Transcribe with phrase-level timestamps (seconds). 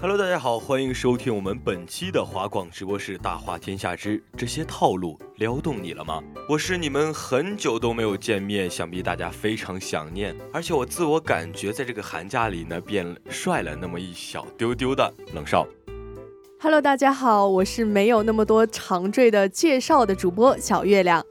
[0.00, 6.20] Hello，大家好，欢迎收听我们本期的华广直播室《大话天下之这些套路撩动你了吗？
[6.48, 15.66] 我是你们很久都没有见面，想必大家非常想念，而且我自我感觉在这个寒假里呢变帅了那么一小丢丢的冷少。
[16.60, 21.24] Hello，大家好，我是没有那么多长缀的介绍的主播小月亮。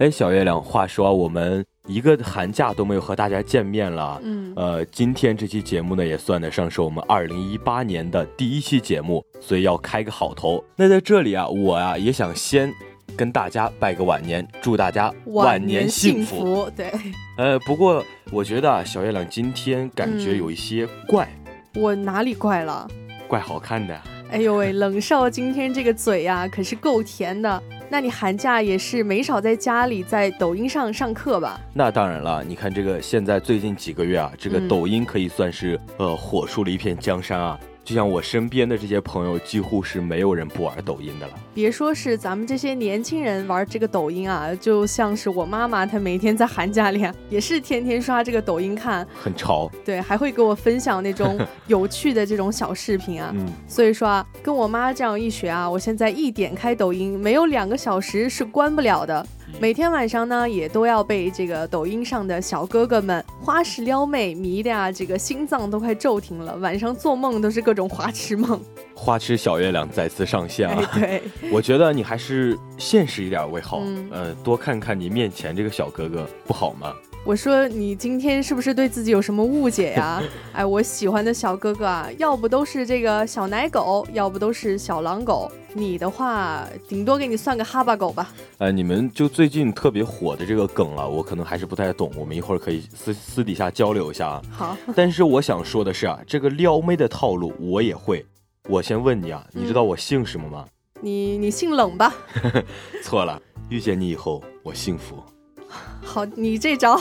[0.00, 1.64] 哎，小月亮，话说我们。
[1.86, 10.62] 一个寒假都没有和大家见面了，嗯，呃，今天这期节目呢也算得上是我们二零一八年的第一期节目，所以要开个好头。
[10.76, 12.72] 那在这里啊，我啊也想先
[13.16, 16.70] 跟大家拜个晚年，祝大家晚年幸福。
[16.76, 16.92] 对，
[17.36, 21.28] 呃，不过我觉得啊，小月亮今天感觉有一些怪，
[21.74, 22.88] 我哪里怪了？
[23.26, 24.00] 怪好看的。
[24.30, 27.60] 哎呦喂，冷少今天这个嘴呀，可是够甜的。
[27.92, 31.60] 那你寒假也是没少在家里在抖音上上课吧？
[31.74, 37.58] 那当然了，你看这个现在最近几个月啊，这个抖音可以算是呃火出了一片江山啊。
[37.84, 41.32] 就像我身边的这些朋友，几乎是没有人不玩抖音的了。
[41.52, 49.68] 别说是咱们这些年轻人玩这个抖音啊，就像是我妈妈，她每天在寒假里也是天天刷这个抖音看，很潮。
[49.84, 53.32] 对，还会给我分享那种 有趣的这种小视频啊。
[53.34, 53.46] 嗯。
[53.66, 59.26] 所以说啊，跟我妈这样一学啊，我现在一点开抖音，没有两个小时是关不了的。
[59.58, 66.56] 每天晚上呢，也都要被这个抖音上的小哥哥们花式撩妹迷的呀，这个心脏都快骤停了。
[66.56, 68.60] 晚上做梦都是各种花痴梦。
[68.94, 70.90] 花痴小月亮再次上线了。
[70.94, 71.22] 对，
[71.52, 73.80] 我觉得你还是现实一点为好。
[73.82, 76.94] 嗯，多看看你面前这个小哥哥，不好吗？
[77.22, 80.22] 我说你今天是不是对自己有什么误解呀？
[80.52, 85.50] 哎，我喜欢的小哥哥啊，要不都是这个小奶狗，要不都是小狼狗。
[85.72, 88.32] 你的话，顶多给你算个哈巴狗吧。
[88.58, 92.10] 哎，你们就最近特别火的这个梗啊，我可能还是不太懂。
[92.16, 94.42] 我们一会儿可以私私底下交流一下啊。
[94.50, 94.76] 好。
[94.96, 98.24] 但是我想说的是啊，这个撩妹的套路我也会。
[98.68, 100.66] 我先问你啊，你知道我姓什么吗？
[101.00, 102.14] 你你姓冷吧？
[103.02, 105.22] 错了，遇见你以后我幸福。
[106.02, 107.00] 好，你这招，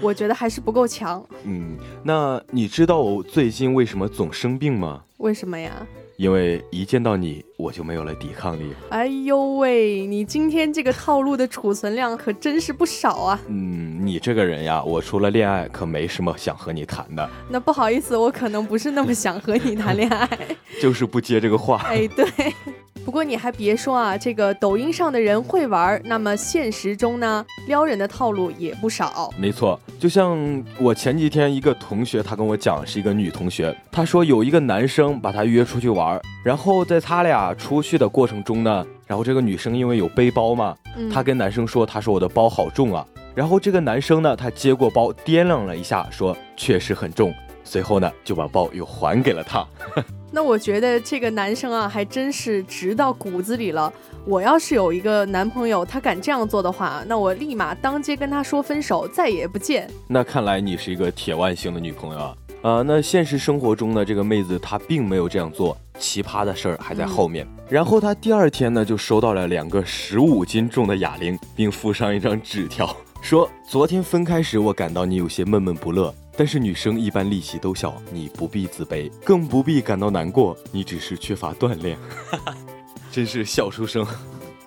[0.00, 1.22] 我觉得还是不够强。
[1.44, 5.04] 嗯，那你知道我最近为什么总生病吗？
[5.18, 5.86] 为什么呀？
[6.20, 8.74] 因为一见到你，我就没有了抵抗力。
[8.90, 13.40] 哎呦喂，你今天这个套路的储存量可真是不少啊。
[13.48, 17.26] 嗯，你这个人呀，我除了恋爱，可没什么想和你谈的。
[17.48, 20.28] 那不好意思，我可能不是那么想和你谈恋爱，
[20.82, 21.78] 就是不接这个话。
[21.88, 22.26] 哎，对。
[23.04, 29.30] 不过你还别说啊，这个抖音上的人会玩，那么现实中呢，撩人的套路也不少。
[29.36, 40.76] 没错，就像我前几天一个同学，他跟我讲，是一个女同学，她说有一个男生把她约出去玩，然后在他俩出去的过程中呢，然后这个女生因为有背包嘛，
[41.12, 47.34] 她跟男生说，她说我的包好重啊，然后这个男生呢，他接过包掂量了一下，说确实很重，
[47.70, 49.64] 随后呢就把包又还给了他。
[50.32, 53.92] 那我觉得这个男生啊，还真是直到骨子里了。
[54.24, 59.88] 我要是有一个男朋友，他敢这样做的话，那我立马当街跟他说分手，再也不见。
[60.08, 62.36] 那看来你是一个铁腕型的女朋友啊。
[62.62, 67.46] 啊，那现实生活中呢，这个妹子她并没有这样做，奇葩的事儿还在后面。
[67.68, 76.12] 然后她第二天呢，就收到了两个十五斤重的哑铃，并附上一张纸条，说昨天分开时，我感到你有些闷闷不乐。
[76.40, 81.98] 但是女生一般力气都小，你不必自卑，更不必感到难过，你只是缺乏锻炼。
[83.12, 84.06] 真是笑出声。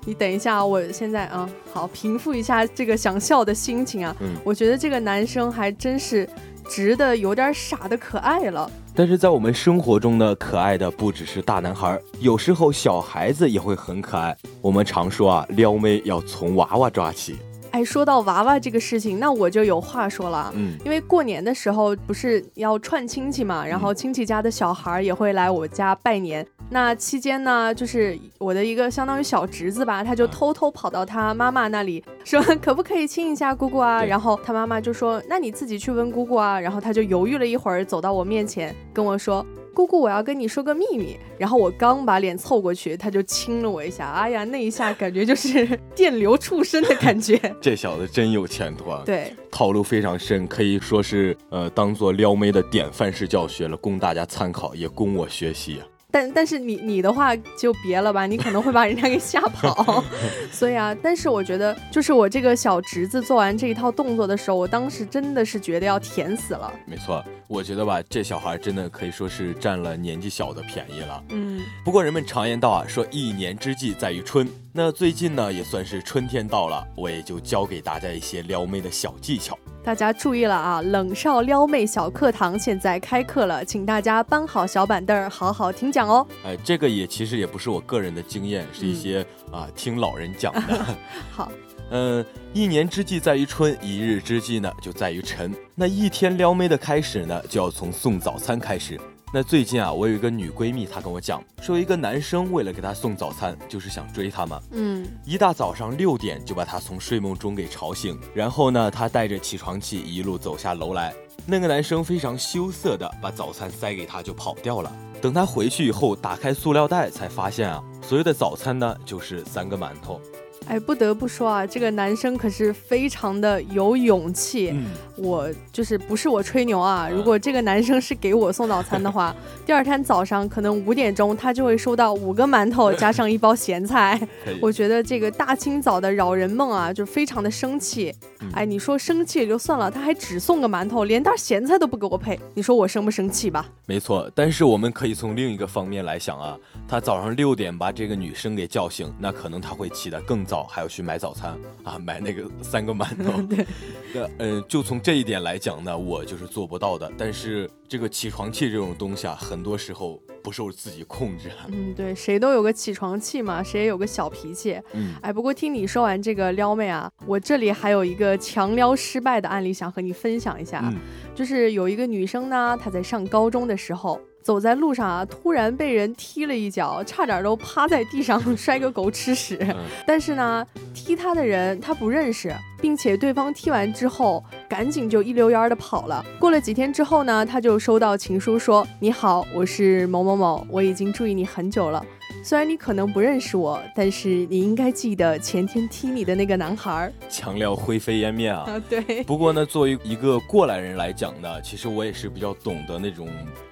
[0.06, 4.16] 你等一下，我现在啊，好平复一下这个想笑的心情啊。
[4.20, 6.30] 嗯，我觉得这个男生还真是
[6.70, 8.70] 直的有点傻的可爱了。
[8.94, 14.38] 但是在我们生活中呢，可爱的不只是大男孩，有时候小孩子也会很可爱。
[14.62, 17.38] 我们常说啊，撩妹要从娃娃抓起。
[17.74, 20.54] 哎，说到娃娃这个事情，那我就有话说了。
[20.56, 26.46] 嗯，因为过年的时候不是要串亲戚嘛，然后亲戚家的小孩也会来我家拜年。
[26.70, 34.04] 那期间呢，就是我的一个相当于小侄子吧，他就偷偷跑到他妈妈那里说，可不可以亲一下姑姑啊？
[34.04, 36.60] 然后他妈妈就说，那你自己去问姑姑啊。
[36.60, 39.44] 然后他就犹豫了一会儿，走到我面前跟我说。
[39.74, 41.18] 姑姑，我要跟你说个秘密。
[41.38, 44.10] 然后我刚把脸凑过去，他就亲了我一下。
[44.12, 45.66] 哎呀，那一下感觉就是
[45.96, 47.38] 电流触身的感觉。
[47.60, 49.02] 这小子真有前途啊！
[49.06, 55.82] 对，套路非常深，可以说是呃，当做撩妹的典范式教学了，供大家参考，也供我学习。
[56.14, 60.04] 但但是你你的话就别了吧，你可能会把人家给吓跑。
[60.54, 66.72] 所以啊，但是我觉得，就是我这个小侄子做完这一套动作的时候，我当时真的是觉得要甜死了。
[66.86, 71.24] 没错，我觉得吧，这小孩真的可以说是占了年纪小的便宜了。
[71.30, 74.48] 嗯，不过人们常言道啊，说一年之计在于春。
[74.76, 79.56] 那最近呢，也算是春天到了，我也就教给大家一些撩妹的小技巧。
[79.84, 80.82] 大家注意了啊！
[80.82, 86.26] 冷少撩妹小课堂现在开课了，请大家搬好小板凳，好好听讲哦。
[86.44, 90.84] 哎，这个也其实也不是我个人的经验，是一些啊听老人讲的。
[91.30, 91.52] 好，
[91.92, 95.54] 嗯，一年之计在于春，一日之计呢就在于晨。
[95.76, 99.00] 那一天撩妹的开始呢，就要从送早餐开始。
[99.36, 104.62] 那最近啊，我有一个女闺蜜，她跟我讲，说一个男生为了给她送早餐，就是想追她嘛。
[104.74, 111.12] 嗯，一大早上六点就把她从睡梦中给吵醒，然后呢，她带着起床气一路走下楼来。
[111.48, 114.96] 那个男生非常羞涩的把早餐塞给她就跑掉了。
[115.20, 120.22] 等她回去以后，打开塑料袋才发现啊，所谓的早餐呢就是三个馒头。
[120.68, 124.72] 哎，不得不说啊，这个男生可是非常的有勇气。
[124.74, 124.86] 嗯，
[125.18, 134.20] 我就是不是我吹牛啊，如果这个男生是给我送早餐的话， 第二天早上可能五点钟他就会收到五个馒头加上一包咸菜。
[134.62, 138.14] 我觉得这个大清早的扰人梦啊，就非常的生气。
[138.54, 143.66] 哎，你说生气也就算了，他还只送个馒头，连袋咸菜都不给我配，你说我生不生气吧？
[143.86, 146.58] 没错，但是我们可以从另一个方面来想啊，
[146.88, 150.53] 他早上六点把这个女生给叫醒，那可能他会起得更早。
[150.54, 153.42] 早还要去买早餐啊，买那个三个馒头。
[153.50, 153.66] 对，
[154.14, 157.12] 那嗯，就从这一点来讲呢，我就是做不到的。
[157.18, 161.50] 但是这个起床气这种东西啊，很多时候不受自己控制。
[161.70, 164.80] 嗯，对，谁都有个起床气嘛，谁也有个小脾气。
[164.92, 170.94] 嗯，哎，不过听你说完这个撩妹啊，我这里还有一个强撩失败的案例想和你分享一下，
[171.34, 174.22] 就是有一个女生呢，她在上高中的时候。
[174.44, 179.58] 走在路上啊，突然被人踢了一脚，差点都趴在地上 摔个狗吃屎。
[180.06, 186.24] 但是呢，踢他的人他不认识，并且对方踢完之后，赶紧就一溜烟的跑了。
[186.38, 192.06] 过了几天之后呢，他就收到情书，说：“你好，我是某某某，我已经注意你很久了。
[192.44, 198.82] 虽然你可能不认识我，但是你应该记得前天踢你的那个男孩。”强料灰飞烟灭啊！
[198.90, 199.24] 对。
[199.24, 203.28] 不过呢，作为一个过来人来讲呢，其实我也是比较懂得那种。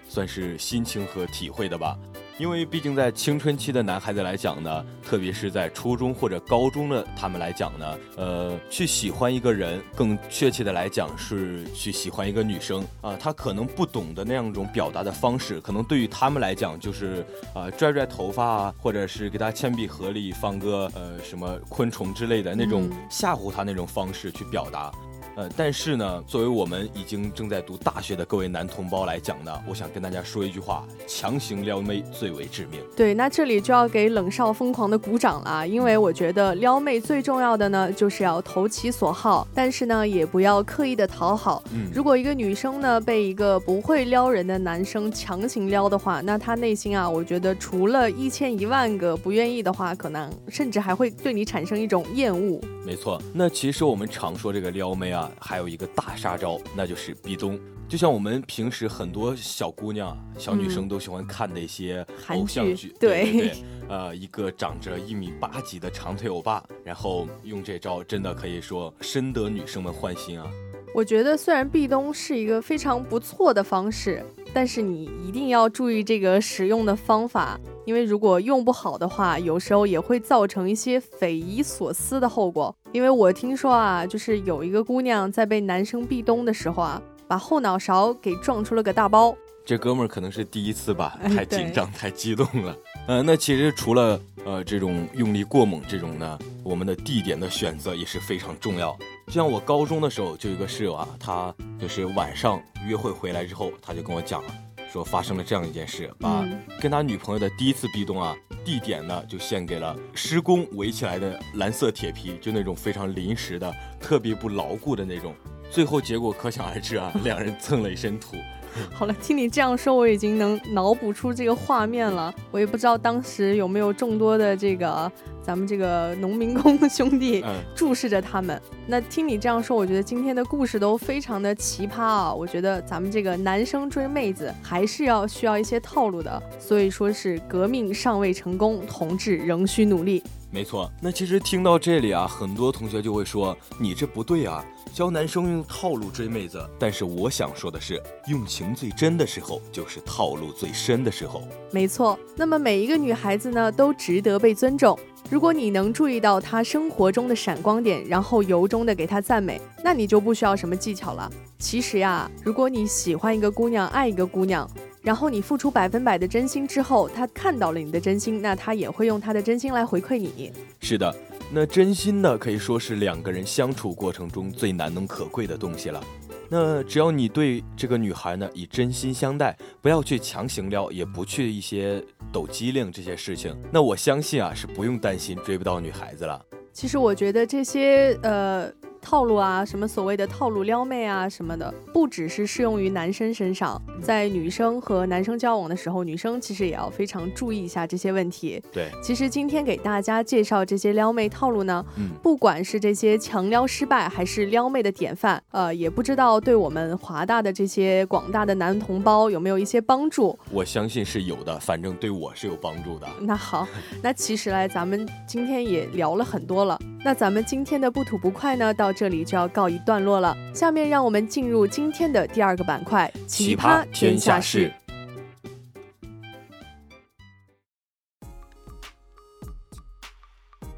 [0.08, 1.98] 算是心情和体会的吧，
[2.42, 24.92] 因为毕竟在青春期的男孩子来讲呢，特别是在初中或者高中的他们来讲呢，呃，去喜欢一个人，更确切的来讲是去喜欢一个女生啊，他可能不懂的那样一种表达的方式，可能对于他们来讲就是啊拽拽头发啊，或者是给他铅笔盒里放个呃什么昆虫之类的那种吓唬他那种方式去表达。
[25.36, 32.82] 呃，但是呢，作为我们已经正在读大学的各位男同胞来讲呢，我想跟大家说一句话：强行撩妹最为致命。
[32.96, 41.64] 对，那这里就要给冷少疯狂的鼓掌了，因为我觉得撩妹最重要的呢，就是要投其所好，但是呢，也不要刻意的讨好。
[41.74, 52.60] 嗯，如果一个女生呢被一个不会撩人的男生强行撩的话，那她内心啊，我觉得除了一千一万个不愿意的话，可能甚至还会对你产生一种厌恶。
[52.86, 55.21] 没错，那其实我们常说这个撩妹啊。
[55.40, 57.60] 还有一个大杀招，那就是壁咚。
[57.90, 70.50] 就像我们平时很多小姑娘、小女生都喜欢看的一些偶像剧，对对对，呃，一个长着一米八几的长腿欧巴，然后用这招，真的可以说深得女生们欢心啊。
[70.94, 82.76] 我觉得虽然壁咚是一个非常不错的方式，但是你一定要注意这个使用的方法，因为如果用不好的话，有时候也会造成一些匪夷所思的后果。
[82.92, 89.36] 因为我听说啊，就是有一个姑娘在被男生壁咚的时候啊，把后脑勺给撞出了个大包。
[89.64, 92.76] 这哥们儿可能是第一次吧，太紧张、太激动了。
[93.08, 98.98] 呃，那其实除了呃这种用力过猛这种呢，我们的地点的选择也是非常重要。
[99.32, 104.54] 就像我高中的时候就有一个室友啊，他就是晚上约会回来之后，他就跟我讲了，
[104.92, 106.46] 说发生了这样一件事，把
[106.82, 108.36] 跟他女朋友的第一次壁咚啊，
[108.66, 115.34] 地点呢就献给了施工围起来的蓝色铁皮，就那种非常临时的、特别不牢固的那种。
[115.70, 118.36] 最后结果可想而知啊，两人蹭了一身土。
[118.92, 122.34] 好了，听你这样说，我已经能脑补出这个画面了。
[122.52, 125.12] 我也不知道当时有没有众多的这个
[125.44, 127.44] 咱们这个农民工兄弟
[127.76, 128.62] 注视着他们。
[128.88, 132.34] 那听你这样说，我觉得今天的故事都非常的奇葩啊。
[132.34, 136.42] 我觉得咱们这个男生追妹子还是要需要一些套路的。
[136.60, 140.24] 所以说是革命尚未成功，同志仍需努力。
[140.54, 144.62] 没错，那其实听到这里啊，很多同学就会说你这不对啊，
[144.94, 146.62] 教男生用套路追妹子。
[146.78, 151.42] 但是我想说的是，用情最真的时候，就是套路最深的时候。
[151.72, 155.00] 没错，那么每一个女孩子呢，都值得被尊重。
[155.32, 161.32] 如果你能注意到她生活中的闪光点，然后由衷的给她赞美，那你就不需要什么技巧了。
[161.58, 164.70] 其实呀，如果你喜欢一个姑娘，爱一个姑娘。
[165.02, 170.52] 然后你付出百分百的真心之后，他看到了你的真心，那他也会用他的真心来回馈你。
[170.82, 171.16] 是的，
[171.50, 176.04] 那真心呢，可以说是两个人相处过程中最难能可贵的东西了。
[176.52, 186.46] 那只要你对这个女孩呢以真心相待，不要去强行撩，也不去一些抖机灵这些事情，那我相信啊是不用担心追不到女孩子了。
[186.74, 188.70] 其实我觉得这些呃。
[189.02, 198.62] 套路啊，什么所谓的套路撩妹啊，什么的，不只是适用于男生身上，在女生和男生交往的时候，女生其实也要非常注意一下这些问题。
[198.72, 210.38] 对，其实今天给大家介绍这些撩妹套路呢，嗯，不管是这些强撩失败，还是撩妹的典范，呃，也不知道对我们华大的这些广大的男同胞有没有一些帮助。
[210.52, 213.08] 我相信是有的，反正对我是有帮助的。
[213.22, 213.68] 那好，
[214.02, 216.80] 那其实来咱们今天也聊了很多了。
[217.04, 220.36] 那咱们今天的不吐不快呢，到这里就要告一段落了。
[220.54, 224.72] 下面让我们进入今天的第二个板块——奇葩天下事。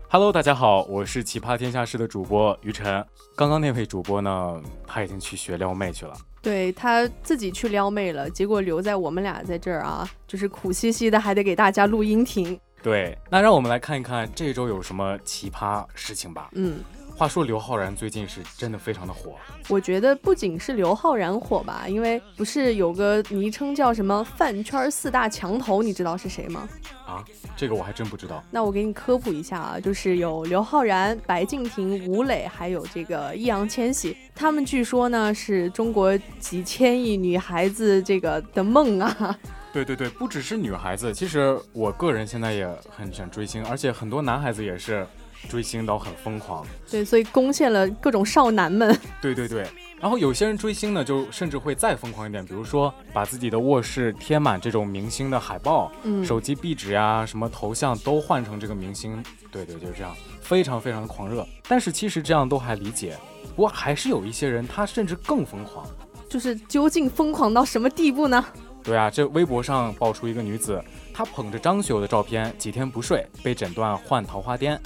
[0.10, 3.04] Hello，大家好，我是奇葩天下事的主播于晨。
[3.36, 6.14] 刚刚那位主播呢，他已经去学撩妹去了。
[6.40, 12.60] 对他自己去撩妹了，结果留在我们俩在这儿啊，就是苦兮兮的，还得给大家录音听。
[12.84, 16.50] 对，那让我们来看一看这周有什么奇葩事情吧。
[16.52, 16.82] 嗯，
[17.16, 19.36] 话说刘昊然最近是真的非常的火。
[19.70, 26.68] 我觉得不仅是刘昊然火吧，因为不是有个昵称叫什么“饭圈四大墙头”，你知道是谁吗？
[27.06, 27.24] 啊，
[27.56, 28.44] 这个我还真不知道。
[28.50, 39.38] 那我给你科普一下啊，就是有刘昊然、白敬亭、吴磊，还有这个易烊千玺，他们据说呢是中国几千亿女孩子这个的梦啊。
[39.72, 45.06] 对对对，不只是女孩子，其实我个人现在也很想追星，而且很多男孩子也是
[45.50, 46.66] 追星到很疯狂。
[46.90, 48.98] 对，所以攻陷了各种少男们。
[49.22, 49.68] 对对对，
[50.00, 59.24] 然后有些人追星呢，就甚至会再疯狂一点，比如说把自己的卧室贴满这种明星的海报，嗯，手机壁纸呀，什么头像都换成这个明星。
[59.52, 61.48] 对对，就是这样，非常非常的狂热。
[61.68, 63.16] 但是其实这样都还理解，
[63.56, 65.86] 不过还是有一些人他甚至更疯狂，
[66.28, 68.44] 就是究竟疯狂到什么地步呢？
[68.84, 70.84] 对啊，这微博上爆出一个女子，
[71.14, 74.78] 她捧着张学友的照片，几天不睡，被诊断患桃花癫。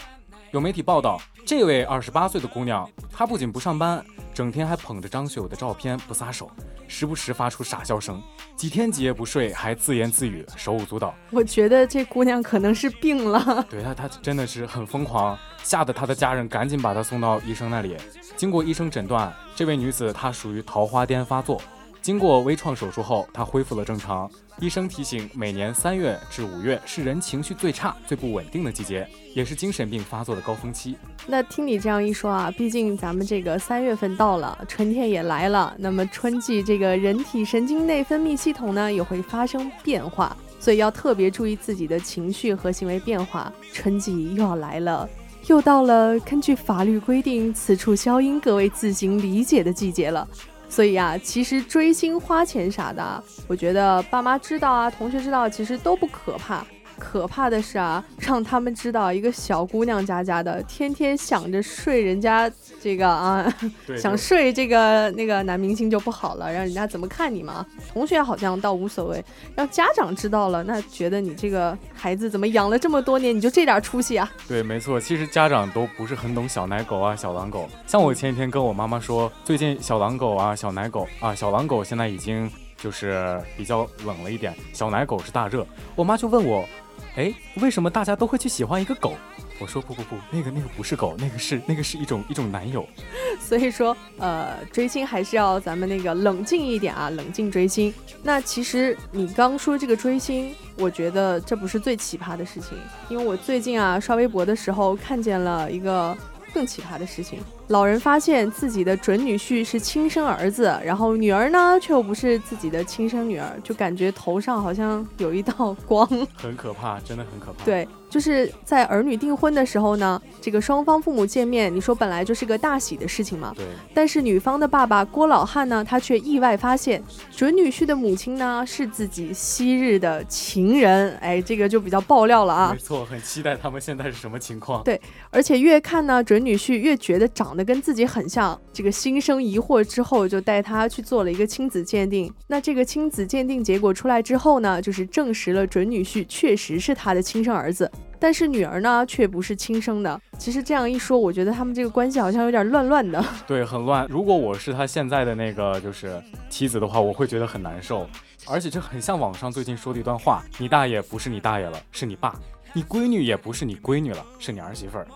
[0.51, 6.49] 有媒体报道，这位二十八岁的姑娘，她不仅不上班，整天还捧着张学友的照片不撒手，
[6.87, 8.23] 时不时发出傻笑声，
[8.55, 11.13] 几天几夜不睡，还自言自语，手舞足蹈。
[11.31, 13.65] 我觉得这姑娘可能是病了。
[13.69, 17.97] 对她，她真的是很疯狂，吓得她的家人赶紧把她送到医生那里。
[18.37, 21.61] 经过医生诊断，这位女子她属于桃花癫发作。
[22.07, 24.31] 经过微创手术后，他恢复了正常。
[24.61, 30.95] 医生提醒，每年三月至五月是人情绪最差、最不稳定的季节，也是精神病发作的高峰期。
[31.27, 43.51] 那听你这样一说啊，毕竟咱们这个三月份到了，春天也来了，那么春季这个人体神经内分泌系统呢也会发生变化，所以要特别注意自己的情绪和行为变化。
[43.73, 45.09] 春季又要来了，
[45.47, 50.25] 又到了根据法律规定此处消音，各位自行理解的季节了。
[50.69, 56.65] 所以啊，其实追星花钱啥的，我觉得爸妈知道啊，同学知道，其实都不可怕。
[56.99, 62.51] 可怕的是啊，让他们知道一个小姑娘家家的，天天想着睡人家
[62.81, 63.47] 这个啊，
[63.97, 67.65] 想睡这个那个男明星就不好了，让人家怎么看你嘛？
[67.93, 69.23] 同学好像倒无所谓，
[69.55, 74.29] 让家长知道了，那觉得你这个孩子怎么养了这么多年，你就这点出息啊？
[74.47, 77.69] 对，没错，其实家长都不是很懂小奶狗啊、小狼狗。
[77.85, 85.65] 像我前几天跟我妈妈说，最近小狼狗啊、小奶狗啊、小狼狗现在已经就是比较冷了一点，小奶狗是大热。
[85.95, 86.67] 我妈就问我。
[87.15, 89.13] 哎，为什么大家都会去喜欢一个狗？
[89.59, 92.87] 我说不不不，那个那个不是狗，那个是那个是一种一种男友。
[93.41, 97.91] 所以说，呃，追星还是要咱们那个冷静一点啊，冷静追星。
[98.21, 102.77] 那其实你刚说这个追星，我觉得这不是最奇葩的事情，
[103.09, 106.15] 因为我最近啊刷微博的时候看见了一个
[106.53, 107.39] 更奇葩的事情。
[107.67, 117.65] 老人发现自己的准女婿是亲生儿子，然后女儿呢却又不是自己的亲生女儿，就感觉头上好像有一道光， 很可怕，真的很可怕。
[117.65, 123.51] 对，就是在儿女订婚的时候呢，这个双方父母见面，你说本来就是个大喜的事情嘛。
[123.53, 123.65] 对。
[123.93, 127.03] 但是女方的爸爸郭老汉呢，他却意外发现
[127.35, 132.71] 准女婿的母亲呢是自己昔日的情人，哎，这个就比较爆料了啊。
[132.73, 134.81] 没错，很期待他们现在是什么情况。
[134.83, 137.56] 对，而且越看呢，准女婿越觉得长。
[137.63, 142.33] 跟自己很像，这个心生疑惑之后，就带他去做了一个亲子鉴定。
[142.47, 150.19] 那这个亲子鉴定结果出来之后呢，就是证实了准女婿确实是他的亲生儿子，但是女儿呢却不是亲生的。
[150.37, 153.23] 其实这样一说，我觉得他们这个关系好像有点乱乱的。
[153.47, 154.07] 对，很乱。
[154.09, 158.07] 如果我是他现在的那个就是妻子的话，我会觉得很难受。
[158.45, 162.31] 而且这很像网上最近说的一段话：你大爷不是你大爷了，是你爸；
[162.73, 165.07] 你闺女也不是你闺女了，是你儿媳妇儿。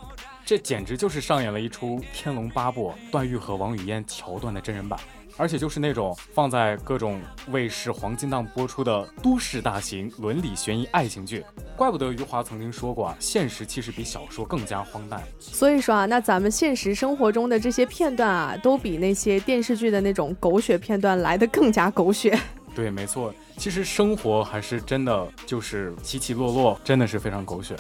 [0.52, 5.00] 这简直就是上演了一出《天龙八部》段誉和王语嫣桥段的真人版，
[5.38, 11.46] 而且就是那种放在各种卫视黄金档播出的都市大型伦理悬疑爱情剧。
[11.78, 15.24] 怪不得余华曾经说过啊，现实其实比小说更加荒诞。
[15.40, 22.38] 所以说啊，那咱们现实生活中的这些片段啊，都比那些电视剧的那种狗血片段来的更加狗血。
[22.76, 27.74] 对，没错，其实生活还是真的就是起起落落，真的是非常狗血。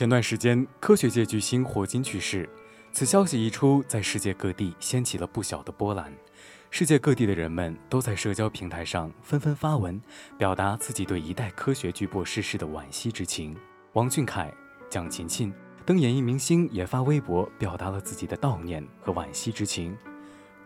[0.00, 2.48] 前段时间，科学界巨星霍金去世，
[2.90, 6.10] 此消息一出，在世界各地掀起了不小的波澜。
[6.70, 10.00] 世界各地的人们都在社交平台上纷纷发文，
[10.38, 13.54] 表达自己对一代科学巨擘逝世的惋惜之情。
[13.92, 14.50] 王俊凯、
[14.88, 15.52] 蒋勤勤
[15.84, 19.94] 等演艺明星也发微博，表达了自己的悼念和惋惜之情。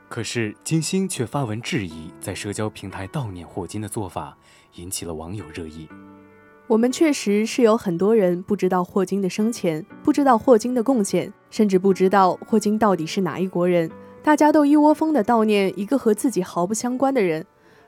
[0.09, 4.39] 可是金星却发文质疑，在社交平台悼念霍金的做法，
[4.75, 5.89] 引起了网友热议。
[6.67, 13.91] 我们确实是有很多人不知道霍金的生前，不知道霍金的贡献，甚至不知道霍金到底是哪一国人。
[14.23, 17.45] 大家都一窝蜂的悼念一个和自己毫不相关的人，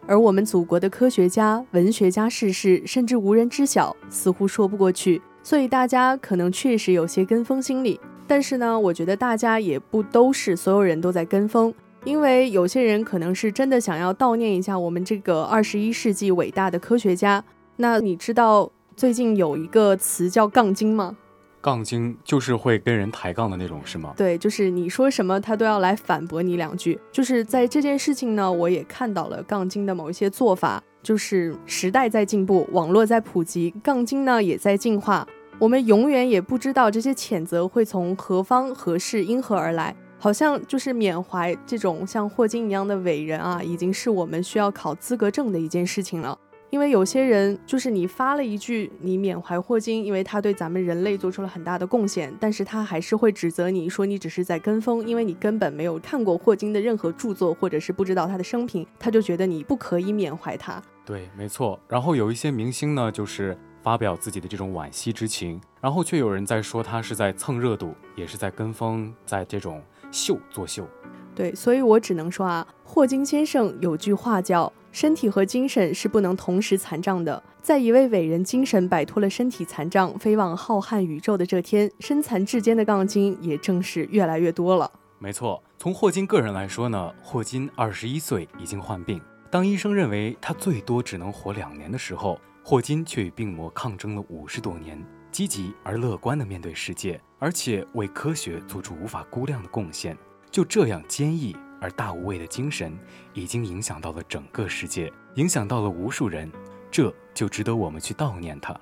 [0.07, 5.23] 而我们祖国的科学家、文学家逝世，甚至无人知晓，似乎说不过去。
[5.43, 7.99] 所以大家可能确实有些跟风心理。
[8.27, 11.73] 但是呢，我觉得大家也不都是所有人都在跟风，
[12.05, 17.43] 因为有些人可能是真的想要悼念一下我们这个二十一世纪伟大的科学家。
[17.77, 21.17] 那你知道最近有一个词叫“杠精”吗？
[21.61, 24.15] 杠精就是会跟人抬杠的那种，是吗？
[24.17, 26.99] 对，就是你说什么他都要来反驳你两句。
[27.11, 30.83] 就是在这件事情呢，我也看到了杠精的某一些做法。
[31.03, 35.25] 就是时代在进步，网络在普及，杠精呢也在进化。
[35.59, 39.95] 我们永远也不知道这些谴责会从何方何事因何而来。
[40.19, 46.37] 好像就是缅怀这种像霍金一样的伟人啊，已经是我们需要考资格证的一件事情了。
[46.77, 60.83] 因为有些人就是你发了一句你缅怀霍金，因为他对咱们人类做出了很大的贡献，但是他还是会指责你说你只是在跟风，因为你根本没有看过霍金的任何著作，或者是不知道他的生平，他就觉得你不可以缅怀他。
[61.07, 61.81] 对，没错。
[61.89, 70.87] 然后有一些明星呢，就是发表自己的这种惋惜之情，然后却有人在说他是在蹭热度，也是在跟风，在这种秀作秀。
[71.35, 74.71] 对，所以我只能说啊，霍金先生有句话叫。
[74.97, 77.43] 身体和精神是不能同时残障的。
[77.61, 84.91] 在一位伟人精神摆脱了身体残障，飞往浩瀚宇宙的这天，身残志坚的杠精也正是越来越多了。
[85.19, 94.99] 没错，从霍金个人来说呢，霍金二十一岁已经患病，当医生认为他最多只能活两年的时候，霍金却与病魔抗争了五十多年，
[95.31, 100.17] 积极而乐观地面对世界，而且为科学做出无法估量的贡献。
[100.51, 101.55] 就这样坚毅。
[101.87, 102.99] 而大无畏的精神
[103.33, 106.51] 已经影响到了整个世界，影响到了无数人，
[106.91, 108.77] 这就值得我们去悼念他。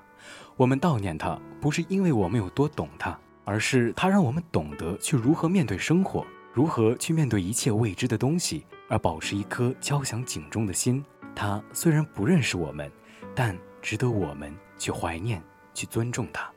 [0.57, 11.05] 我们悼念他，不是因为我们有多懂他，而是他让我们懂得去如何面对生活，如何去面对一切未知的东西，而保持一颗敲响警钟的心。
[11.35, 12.91] 他虽然不认识我们，
[13.35, 15.43] 但值得我们去怀念、
[15.75, 16.51] 去尊重他。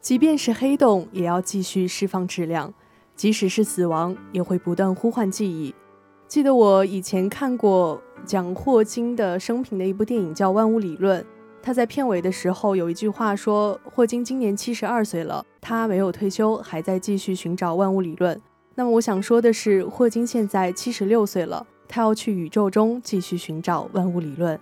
[0.00, 2.72] 即便是黑洞，也要继续释放质量。
[3.16, 5.74] 即使是死亡，也会不断呼唤记忆。
[6.28, 11.22] 记得我以前看过讲霍金的生平的一部电影，叫《万物理论》。
[11.62, 18.38] 他在片尾的时候有一句话说：“霍金今年七十二岁了，他没有退休，还在继续寻找万物理论。”
[18.76, 24.60] 那么我想说的是，霍金现在七十六岁了，他要去宇宙中继续寻找万物理论。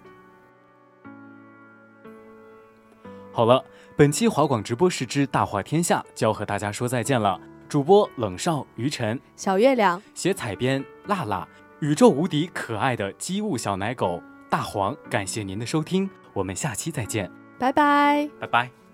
[3.33, 3.65] 好了，
[3.97, 7.41] 本期华广直播室之大话天下就要和大家说再见了。
[7.69, 11.47] 主播冷少、于晨、小月亮、写采编辣辣、
[11.81, 18.86] 宇宙无敌可爱的机务小奶狗大黄，感谢您的收听，我们下期再见，拜拜，拜拜。